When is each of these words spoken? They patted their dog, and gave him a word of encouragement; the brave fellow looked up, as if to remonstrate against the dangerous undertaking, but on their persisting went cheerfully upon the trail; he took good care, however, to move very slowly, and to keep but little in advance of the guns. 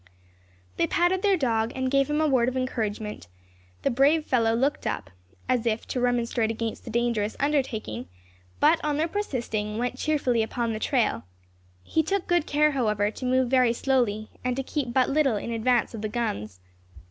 They 0.77 0.87
patted 0.87 1.21
their 1.21 1.37
dog, 1.37 1.73
and 1.75 1.91
gave 1.91 2.09
him 2.09 2.19
a 2.21 2.27
word 2.27 2.49
of 2.49 2.57
encouragement; 2.57 3.27
the 3.83 3.91
brave 3.91 4.25
fellow 4.25 4.55
looked 4.55 4.87
up, 4.87 5.11
as 5.47 5.67
if 5.67 5.85
to 5.89 5.99
remonstrate 6.01 6.49
against 6.49 6.85
the 6.85 6.89
dangerous 6.89 7.35
undertaking, 7.39 8.07
but 8.59 8.83
on 8.83 8.97
their 8.97 9.07
persisting 9.07 9.77
went 9.77 9.99
cheerfully 9.99 10.41
upon 10.41 10.73
the 10.73 10.79
trail; 10.79 11.21
he 11.83 12.01
took 12.01 12.25
good 12.25 12.47
care, 12.47 12.71
however, 12.71 13.11
to 13.11 13.25
move 13.27 13.49
very 13.51 13.73
slowly, 13.73 14.31
and 14.43 14.55
to 14.55 14.63
keep 14.63 14.91
but 14.91 15.07
little 15.11 15.35
in 15.37 15.51
advance 15.51 15.93
of 15.93 16.01
the 16.01 16.09
guns. 16.09 16.61